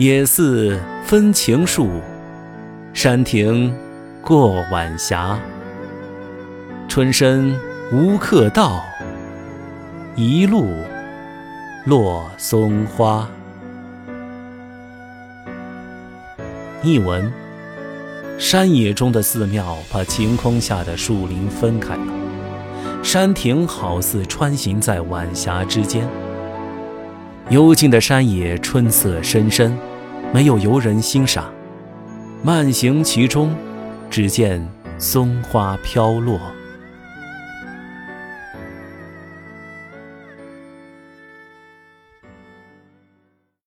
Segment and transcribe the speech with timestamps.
[0.00, 2.00] 野寺分情树，
[2.94, 3.70] 山亭
[4.22, 5.38] 过晚霞。
[6.88, 7.54] 春深
[7.92, 8.82] 无客到，
[10.16, 10.68] 一路
[11.84, 13.28] 落松花。
[16.82, 17.30] 译文：
[18.38, 22.12] 山野中的寺庙把晴空下的树林分开了，
[23.02, 26.08] 山亭好似穿行在晚霞之间。
[27.50, 29.76] 幽静的山野，春色深深，
[30.32, 31.52] 没有游人欣赏。
[32.42, 33.54] 慢行其中，
[34.08, 34.66] 只见
[34.98, 36.40] 松花飘落。